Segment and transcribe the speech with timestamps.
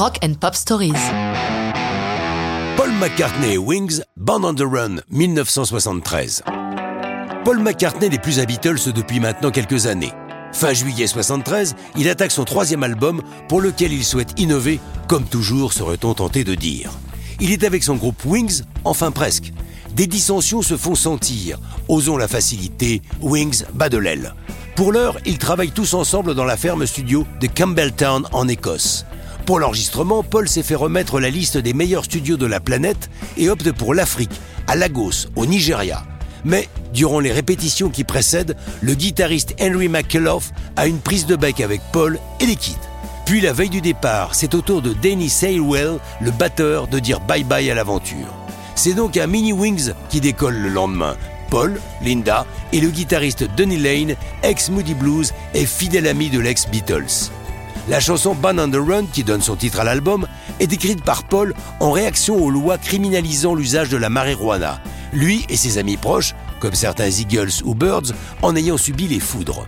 [0.00, 0.94] Rock and Pop Stories.
[2.74, 6.42] Paul McCartney et Wings, Band on the Run, 1973.
[7.44, 10.14] Paul McCartney n'est plus à Beatles depuis maintenant quelques années.
[10.54, 15.74] Fin juillet 73, il attaque son troisième album pour lequel il souhaite innover, comme toujours
[15.74, 16.90] serait-on tenté de dire.
[17.38, 19.52] Il est avec son groupe Wings, enfin presque.
[19.92, 21.58] Des dissensions se font sentir.
[21.88, 24.34] Osons la facilité, Wings bat de l'aile.
[24.76, 29.04] Pour l'heure, ils travaillent tous ensemble dans la ferme studio de Campbelltown en Écosse.
[29.50, 33.50] Pour l'enregistrement, Paul s'est fait remettre la liste des meilleurs studios de la planète et
[33.50, 34.30] opte pour l'Afrique,
[34.68, 36.04] à Lagos, au Nigeria.
[36.44, 40.44] Mais, durant les répétitions qui précèdent, le guitariste Henry McKellough
[40.76, 42.78] a une prise de bec avec Paul et les quitte.
[43.26, 47.18] Puis la veille du départ, c'est au tour de Danny Sailwell, le batteur, de dire
[47.18, 48.32] bye bye à l'aventure.
[48.76, 51.16] C'est donc un Mini Wings qui décolle le lendemain.
[51.50, 54.14] Paul, Linda et le guitariste Denny Lane,
[54.44, 57.32] ex-Moody Blues et fidèle ami de l'ex-Beatles.
[57.90, 60.28] La chanson Ban on the Run, qui donne son titre à l'album,
[60.60, 64.80] est écrite par Paul en réaction aux lois criminalisant l'usage de la marijuana,
[65.12, 69.66] lui et ses amis proches, comme certains Eagles ou Birds, en ayant subi les foudres.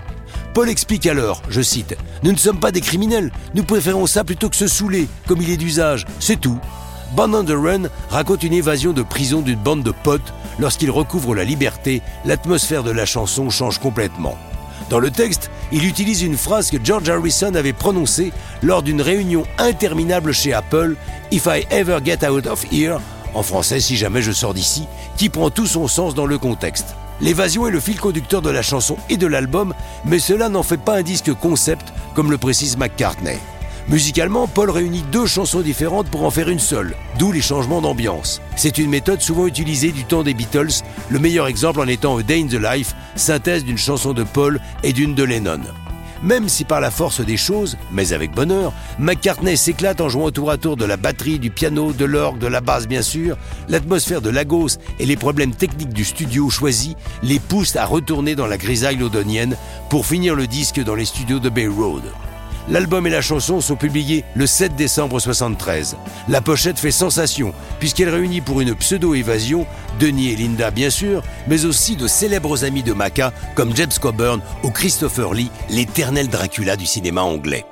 [0.54, 4.48] Paul explique alors, je cite, Nous ne sommes pas des criminels, nous préférons ça plutôt
[4.48, 6.60] que se saouler, comme il est d'usage, c'est tout.
[7.16, 10.32] Ban on the Run raconte une évasion de prison d'une bande de potes.
[10.60, 14.38] Lorsqu'il recouvre la liberté, l'atmosphère de la chanson change complètement.
[14.90, 19.44] Dans le texte, il utilise une phrase que George Harrison avait prononcée lors d'une réunion
[19.58, 20.96] interminable chez Apple,
[21.30, 22.98] If I ever get out of here,
[23.34, 26.94] en français si jamais je sors d'ici, qui prend tout son sens dans le contexte.
[27.20, 30.80] L'évasion est le fil conducteur de la chanson et de l'album, mais cela n'en fait
[30.80, 33.38] pas un disque concept, comme le précise McCartney.
[33.88, 38.40] Musicalement, Paul réunit deux chansons différentes pour en faire une seule, d'où les changements d'ambiance.
[38.56, 42.22] C'est une méthode souvent utilisée du temps des Beatles, le meilleur exemple en étant A
[42.22, 45.60] Day in the Life, synthèse d'une chanson de Paul et d'une de Lennon.
[46.22, 50.52] Même si par la force des choses, mais avec bonheur, McCartney s'éclate en jouant tour
[50.52, 53.36] à tour de la batterie, du piano, de l'orgue, de la basse bien sûr,
[53.68, 58.46] l'atmosphère de Lagos et les problèmes techniques du studio choisi les poussent à retourner dans
[58.46, 59.56] la grisaille londonienne
[59.90, 62.04] pour finir le disque dans les studios de Bay Road.
[62.68, 65.96] L'album et la chanson sont publiés le 7 décembre 73.
[66.28, 69.66] La pochette fait sensation puisqu'elle réunit pour une pseudo-évasion
[69.98, 74.40] Denis et Linda bien sûr, mais aussi de célèbres amis de Maca comme James Coburn
[74.62, 77.64] ou Christopher Lee, l'éternel Dracula du cinéma anglais.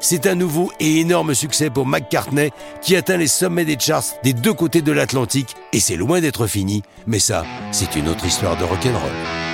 [0.00, 2.50] C'est un nouveau et énorme succès pour McCartney
[2.82, 6.48] qui atteint les sommets des charts des deux côtés de l'Atlantique et c'est loin d'être
[6.48, 9.51] fini, mais ça, c'est une autre histoire de rock'n'roll.